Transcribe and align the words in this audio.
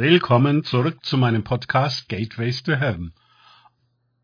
Willkommen 0.00 0.62
zurück 0.62 1.04
zu 1.04 1.18
meinem 1.18 1.42
Podcast 1.42 2.08
Gateways 2.08 2.62
to 2.62 2.76
Heaven 2.76 3.12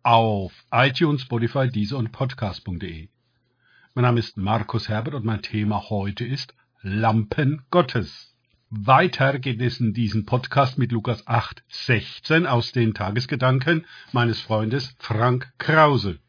auf 0.05 0.53
iTunes, 0.71 1.23
Spotify, 1.23 1.69
Deezer 1.69 1.99
und 1.99 2.13
Podcast.de. 2.13 3.09
Mein 3.95 4.03
Name 4.05 4.21
ist 4.21 4.37
Markus 4.37 4.89
Herbert 4.89 5.15
und 5.15 5.25
mein 5.25 5.43
Thema 5.43 5.91
heute 5.91 6.25
ist 6.25 6.55
Lampen 6.83 7.63
Gottes. 7.73 8.37
Weiter 8.71 9.41
geht 9.41 9.61
es 9.61 9.81
in 9.81 9.93
diesem 9.95 10.27
Podcast 10.27 10.79
mit 10.79 10.93
Lukas 10.93 11.27
8, 11.27 11.65
16 11.67 12.47
aus 12.47 12.71
den 12.71 12.95
Tagesgedanken 12.95 13.85
meines 14.13 14.41
Freundes 14.41 14.95
Frank 15.01 15.53
Krause. 15.59 16.21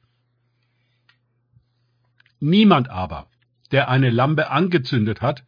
Niemand 2.39 2.89
aber, 2.89 3.29
der 3.71 3.89
eine 3.89 4.09
Lampe 4.09 4.49
angezündet 4.49 5.21
hat, 5.21 5.43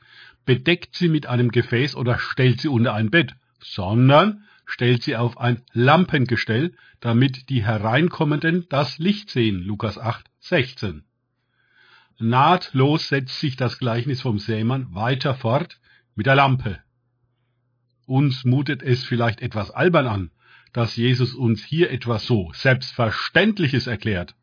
bedeckt 0.46 0.94
sie 0.94 1.10
mit 1.10 1.26
einem 1.26 1.50
Gefäß 1.50 1.96
oder 1.96 2.20
stellt 2.20 2.62
sie 2.62 2.68
unter 2.68 2.94
ein 2.94 3.10
Bett, 3.10 3.34
sondern 3.60 4.44
stellt 4.66 5.04
sie 5.04 5.16
auf 5.16 5.38
ein 5.38 5.64
Lampengestell, 5.74 6.76
damit 7.00 7.50
die 7.50 7.64
Hereinkommenden 7.64 8.66
das 8.70 8.98
Licht 8.98 9.30
sehen. 9.30 9.62
Lukas 9.62 9.98
8, 9.98 10.26
16. 10.40 11.04
Nahtlos 12.20 13.10
setzt 13.10 13.40
sich 13.40 13.56
das 13.56 13.80
Gleichnis 13.80 14.22
vom 14.22 14.40
Sämann 14.40 14.94
weiter 14.94 15.36
fort 15.36 15.80
mit 16.16 16.26
der 16.26 16.36
Lampe. 16.36 16.80
Uns 18.06 18.44
mutet 18.44 18.82
es 18.82 19.04
vielleicht 19.04 19.42
etwas 19.42 19.70
albern 19.72 20.08
an, 20.08 20.32
dass 20.74 20.96
Jesus 20.96 21.34
uns 21.34 21.64
hier 21.64 21.92
etwas 21.92 22.26
so 22.26 22.52
Selbstverständliches 22.54 23.88
erklärt. 23.88 24.36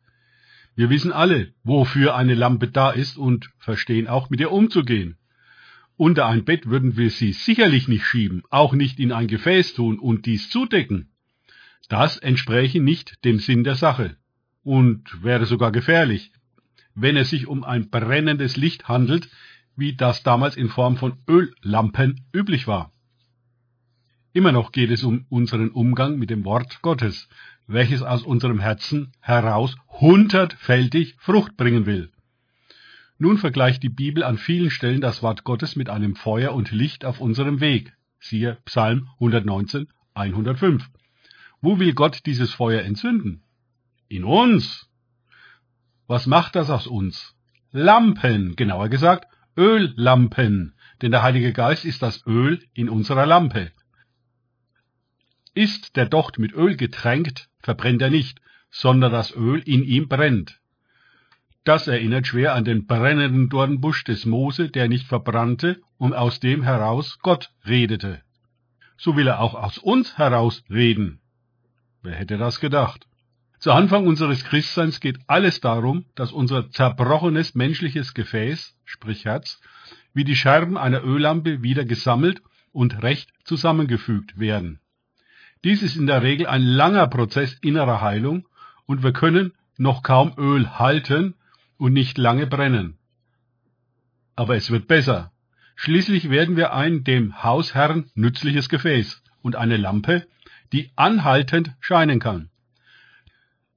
Wir 0.75 0.89
wissen 0.89 1.11
alle, 1.11 1.53
wofür 1.63 2.15
eine 2.15 2.33
Lampe 2.33 2.67
da 2.67 2.91
ist 2.91 3.17
und 3.17 3.49
verstehen 3.57 4.07
auch 4.07 4.29
mit 4.29 4.39
ihr 4.39 4.51
umzugehen. 4.51 5.17
Unter 5.97 6.25
ein 6.25 6.43
Bett 6.43 6.65
würden 6.65 6.97
wir 6.97 7.09
sie 7.09 7.31
sicherlich 7.31 7.87
nicht 7.87 8.05
schieben, 8.05 8.43
auch 8.49 8.73
nicht 8.73 8.99
in 8.99 9.13
ein 9.13 9.27
Gefäß 9.27 9.75
tun 9.75 9.97
und 9.97 10.25
dies 10.25 10.49
zudecken. 10.49 11.09
Das 11.87 12.17
entspräche 12.17 12.81
nicht 12.81 13.23
dem 13.23 13.39
Sinn 13.39 13.63
der 13.63 13.75
Sache 13.75 14.17
und 14.63 15.23
wäre 15.23 15.45
sogar 15.45 15.71
gefährlich, 15.71 16.31
wenn 16.95 17.15
es 17.15 17.29
sich 17.29 17.47
um 17.47 17.63
ein 17.63 17.89
brennendes 17.89 18.57
Licht 18.57 18.87
handelt, 18.87 19.29
wie 19.77 19.95
das 19.95 20.23
damals 20.23 20.57
in 20.57 20.69
Form 20.69 20.97
von 20.97 21.17
Öllampen 21.29 22.25
üblich 22.33 22.67
war. 22.67 22.91
Immer 24.33 24.51
noch 24.51 24.73
geht 24.73 24.91
es 24.91 25.03
um 25.03 25.25
unseren 25.29 25.69
Umgang 25.69 26.17
mit 26.17 26.29
dem 26.29 26.43
Wort 26.43 26.81
Gottes, 26.81 27.29
welches 27.67 28.01
aus 28.01 28.23
unserem 28.23 28.59
Herzen 28.59 29.13
heraus 29.21 29.77
hundertfältig 29.87 31.15
Frucht 31.19 31.55
bringen 31.55 31.85
will. 31.85 32.11
Nun 33.17 33.37
vergleicht 33.37 33.81
die 33.81 33.89
Bibel 33.89 34.23
an 34.23 34.37
vielen 34.37 34.69
Stellen 34.69 34.99
das 34.99 35.23
Wort 35.23 35.45
Gottes 35.45 35.75
mit 35.75 35.89
einem 35.89 36.15
Feuer 36.15 36.53
und 36.53 36.71
Licht 36.71 37.05
auf 37.05 37.21
unserem 37.21 37.61
Weg. 37.61 37.93
Siehe 38.19 38.57
Psalm 38.65 39.09
119, 39.13 39.87
105. 40.13 40.89
Wo 41.61 41.79
will 41.79 41.93
Gott 41.93 42.25
dieses 42.25 42.53
Feuer 42.53 42.81
entzünden? 42.81 43.43
In 44.09 44.25
uns. 44.25 44.89
Was 46.07 46.27
macht 46.27 46.55
das 46.55 46.69
aus 46.69 46.87
uns? 46.87 47.35
Lampen, 47.71 48.55
genauer 48.55 48.89
gesagt 48.89 49.27
Öllampen, 49.57 50.75
denn 51.01 51.11
der 51.11 51.23
Heilige 51.23 51.53
Geist 51.53 51.85
ist 51.85 52.01
das 52.01 52.25
Öl 52.27 52.59
in 52.73 52.89
unserer 52.89 53.25
Lampe. 53.25 53.71
Ist 55.53 55.95
der 55.95 56.07
Docht 56.07 56.37
mit 56.37 56.53
Öl 56.53 56.75
getränkt, 56.75 57.49
verbrennt 57.59 58.01
er 58.01 58.09
nicht, 58.09 58.41
sondern 58.69 59.13
das 59.13 59.33
Öl 59.33 59.61
in 59.61 59.83
ihm 59.83 60.09
brennt. 60.09 60.59
Das 61.65 61.87
erinnert 61.87 62.27
schwer 62.27 62.53
an 62.53 62.63
den 62.63 62.85
brennenden 62.85 63.49
Dornbusch 63.49 64.03
des 64.03 64.27
Mose, 64.27 64.69
der 64.69 64.87
nicht 64.87 65.07
verbrannte 65.07 65.81
und 65.97 66.13
aus 66.13 66.39
dem 66.39 66.61
heraus 66.61 67.17
Gott 67.23 67.51
redete. 67.65 68.21
So 68.97 69.17
will 69.17 69.27
er 69.27 69.39
auch 69.39 69.55
aus 69.55 69.79
uns 69.79 70.17
heraus 70.19 70.63
reden. 70.69 71.21
Wer 72.03 72.13
hätte 72.13 72.37
das 72.37 72.59
gedacht? 72.59 73.07
Zu 73.57 73.71
Anfang 73.71 74.05
unseres 74.05 74.43
Christseins 74.43 74.99
geht 74.99 75.17
alles 75.25 75.59
darum, 75.59 76.05
dass 76.13 76.31
unser 76.31 76.69
zerbrochenes 76.69 77.55
menschliches 77.55 78.13
Gefäß, 78.13 78.77
sprich 78.85 79.25
Herz, 79.25 79.59
wie 80.13 80.23
die 80.23 80.35
Scherben 80.35 80.77
einer 80.77 81.03
Öllampe 81.03 81.63
wieder 81.63 81.83
gesammelt 81.83 82.43
und 82.73 83.01
recht 83.01 83.31
zusammengefügt 83.43 84.37
werden. 84.37 84.81
Dies 85.63 85.81
ist 85.81 85.95
in 85.95 86.05
der 86.05 86.21
Regel 86.21 86.45
ein 86.45 86.61
langer 86.61 87.07
Prozess 87.07 87.57
innerer 87.63 88.01
Heilung 88.01 88.47
und 88.85 89.01
wir 89.01 89.13
können 89.13 89.53
noch 89.77 90.03
kaum 90.03 90.33
Öl 90.37 90.77
halten, 90.77 91.33
und 91.77 91.93
nicht 91.93 92.17
lange 92.17 92.47
brennen. 92.47 92.97
Aber 94.35 94.55
es 94.55 94.69
wird 94.71 94.87
besser. 94.87 95.31
Schließlich 95.75 96.29
werden 96.29 96.55
wir 96.55 96.73
ein 96.73 97.03
dem 97.03 97.43
Hausherrn 97.43 98.09
nützliches 98.15 98.69
Gefäß 98.69 99.21
und 99.41 99.55
eine 99.55 99.77
Lampe, 99.77 100.27
die 100.71 100.91
anhaltend 100.95 101.73
scheinen 101.79 102.19
kann. 102.19 102.49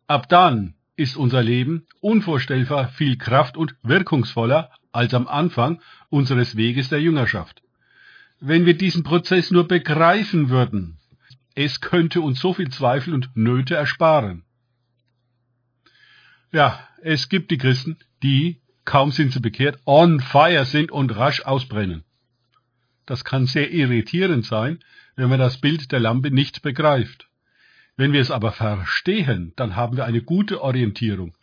Ab 0.07 0.29
dann 0.29 0.75
ist 0.97 1.17
unser 1.17 1.43
Leben 1.43 1.87
unvorstellbar 2.01 2.89
viel 2.89 3.17
kraft- 3.19 3.57
und 3.57 3.77
wirkungsvoller 3.83 4.71
als 4.91 5.15
am 5.15 5.29
Anfang 5.29 5.81
unseres 6.09 6.57
Weges 6.57 6.89
der 6.89 7.01
Jüngerschaft. 7.01 7.63
Wenn 8.41 8.67
wir 8.67 8.77
diesen 8.77 9.03
Prozess 9.03 9.51
nur 9.51 9.69
begreifen 9.69 10.49
würden, 10.49 10.99
es 11.55 11.81
könnte 11.81 12.21
uns 12.21 12.41
so 12.41 12.53
viel 12.53 12.69
Zweifel 12.71 13.15
und 13.15 13.37
Nöte 13.37 13.75
ersparen. 13.75 14.45
Ja, 16.51 16.81
es 17.03 17.29
gibt 17.29 17.51
die 17.51 17.59
Christen, 17.59 17.99
die, 18.23 18.61
kaum 18.85 19.13
sind 19.13 19.33
sie 19.33 19.41
bekehrt, 19.41 19.79
on 19.85 20.21
fire 20.21 20.65
sind 20.65 20.91
und 20.91 21.15
rasch 21.15 21.43
ausbrennen. 21.43 22.05
Das 23.05 23.25
kann 23.25 23.47
sehr 23.47 23.71
irritierend 23.71 24.47
sein, 24.47 24.81
wenn 25.17 25.29
man 25.29 25.39
das 25.39 25.61
Bild 25.61 25.93
der 25.93 26.01
Lampe 26.01 26.31
nicht 26.31 26.63
begreift. 26.63 27.29
Wenn 27.97 28.13
wir 28.13 28.21
es 28.21 28.31
aber 28.31 28.53
verstehen, 28.53 29.53
dann 29.57 29.77
haben 29.77 29.97
wir 29.97 30.05
eine 30.05 30.23
gute 30.23 30.63
Orientierung, 30.63 31.35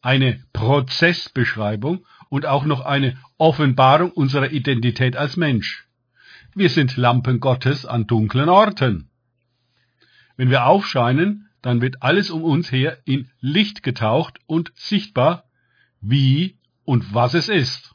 eine 0.00 0.42
Prozessbeschreibung 0.52 2.06
und 2.28 2.46
auch 2.46 2.64
noch 2.64 2.82
eine 2.82 3.18
Offenbarung 3.36 4.12
unserer 4.12 4.52
Identität 4.52 5.16
als 5.16 5.36
Mensch. 5.36 5.86
Wir 6.54 6.70
sind 6.70 6.96
Lampen 6.96 7.40
Gottes 7.40 7.84
an 7.84 8.06
dunklen 8.06 8.48
Orten. 8.48 9.10
Wenn 10.36 10.50
wir 10.50 10.66
aufscheinen, 10.66 11.48
dann 11.64 11.80
wird 11.80 12.02
alles 12.02 12.28
um 12.28 12.44
uns 12.44 12.70
her 12.70 12.98
in 13.06 13.30
Licht 13.40 13.82
getaucht 13.82 14.38
und 14.44 14.70
sichtbar, 14.74 15.44
wie 16.02 16.58
und 16.84 17.14
was 17.14 17.32
es 17.32 17.48
ist. 17.48 17.94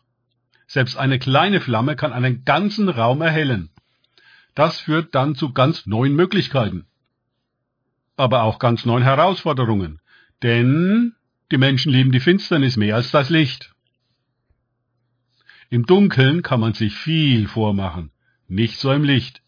Selbst 0.66 0.98
eine 0.98 1.20
kleine 1.20 1.62
Flamme 1.62 1.96
kann 1.96 2.12
einen 2.12 2.46
ganzen 2.46 2.90
Raum 2.90 3.22
erhellen. 3.22 3.70
Das 4.56 4.80
führt 4.80 5.14
dann 5.14 5.36
zu 5.36 5.54
ganz 5.54 5.86
neuen 5.86 6.16
Möglichkeiten. 6.16 6.88
Aber 8.18 8.42
auch 8.42 8.58
ganz 8.58 8.86
neuen 8.86 9.04
Herausforderungen. 9.04 10.00
Denn 10.42 11.14
die 11.52 11.60
Menschen 11.60 11.92
lieben 11.92 12.12
die 12.12 12.20
Finsternis 12.20 12.76
mehr 12.76 12.96
als 12.96 13.12
das 13.12 13.30
Licht. 13.30 13.76
Im 15.70 15.86
Dunkeln 15.86 16.42
kann 16.42 16.60
man 16.60 16.74
sich 16.74 16.96
viel 16.96 17.48
vormachen, 17.48 18.10
nicht 18.48 18.80
so 18.80 18.92
im 18.92 19.04
Licht. 19.04 19.44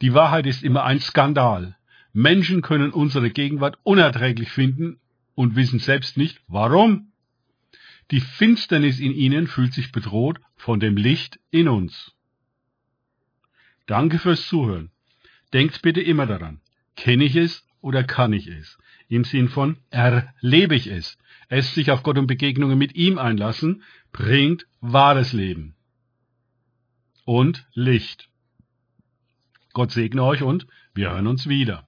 Die 0.00 0.14
Wahrheit 0.14 0.46
ist 0.46 0.62
immer 0.62 0.84
ein 0.84 0.98
Skandal. 0.98 1.76
Menschen 2.16 2.62
können 2.62 2.92
unsere 2.92 3.28
Gegenwart 3.28 3.78
unerträglich 3.82 4.48
finden 4.50 4.98
und 5.34 5.54
wissen 5.54 5.80
selbst 5.80 6.16
nicht, 6.16 6.40
warum. 6.48 7.12
Die 8.10 8.22
Finsternis 8.22 9.00
in 9.00 9.12
ihnen 9.12 9.46
fühlt 9.46 9.74
sich 9.74 9.92
bedroht 9.92 10.40
von 10.56 10.80
dem 10.80 10.96
Licht 10.96 11.38
in 11.50 11.68
uns. 11.68 12.14
Danke 13.84 14.18
fürs 14.18 14.48
Zuhören. 14.48 14.90
Denkt 15.52 15.82
bitte 15.82 16.00
immer 16.00 16.24
daran, 16.24 16.62
kenne 16.96 17.24
ich 17.24 17.36
es 17.36 17.68
oder 17.82 18.02
kann 18.02 18.32
ich 18.32 18.46
es? 18.46 18.78
Im 19.08 19.24
Sinn 19.24 19.50
von 19.50 19.76
erlebe 19.90 20.74
ich 20.74 20.86
es. 20.86 21.18
Es 21.50 21.74
sich 21.74 21.90
auf 21.90 22.02
Gott 22.02 22.16
und 22.16 22.28
Begegnungen 22.28 22.78
mit 22.78 22.94
ihm 22.94 23.18
einlassen, 23.18 23.82
bringt 24.12 24.66
wahres 24.80 25.34
Leben. 25.34 25.76
Und 27.26 27.66
Licht. 27.74 28.30
Gott 29.74 29.90
segne 29.92 30.24
euch 30.24 30.42
und 30.42 30.66
wir 30.94 31.10
hören 31.10 31.26
uns 31.26 31.46
wieder. 31.46 31.84